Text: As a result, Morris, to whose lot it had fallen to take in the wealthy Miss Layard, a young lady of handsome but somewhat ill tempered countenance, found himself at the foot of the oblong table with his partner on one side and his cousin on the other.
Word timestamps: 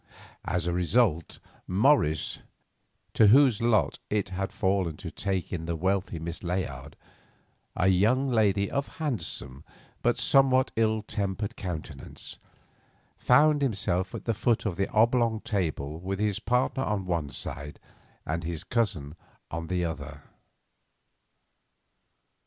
As 0.45 0.65
a 0.65 0.73
result, 0.73 1.37
Morris, 1.67 2.39
to 3.13 3.27
whose 3.27 3.61
lot 3.61 3.99
it 4.09 4.29
had 4.29 4.51
fallen 4.51 4.97
to 4.97 5.11
take 5.11 5.53
in 5.53 5.65
the 5.65 5.75
wealthy 5.75 6.17
Miss 6.17 6.41
Layard, 6.41 6.95
a 7.75 7.87
young 7.87 8.27
lady 8.27 8.67
of 8.71 8.97
handsome 8.97 9.63
but 10.01 10.17
somewhat 10.17 10.71
ill 10.75 11.03
tempered 11.03 11.55
countenance, 11.55 12.39
found 13.15 13.61
himself 13.61 14.15
at 14.15 14.25
the 14.25 14.33
foot 14.33 14.65
of 14.65 14.75
the 14.75 14.87
oblong 14.89 15.39
table 15.41 15.99
with 15.99 16.17
his 16.17 16.39
partner 16.39 16.83
on 16.83 17.05
one 17.05 17.29
side 17.29 17.79
and 18.25 18.43
his 18.43 18.63
cousin 18.63 19.13
on 19.51 19.67
the 19.67 19.85
other. 19.85 20.23